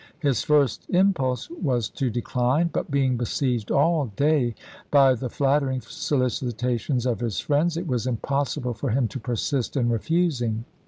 [0.17, 4.55] His first impulse was to decline; but being besieged all day
[4.89, 9.77] by the flattering solici tations of his friends, it was impossible for him to persist
[9.77, 10.65] in refusing.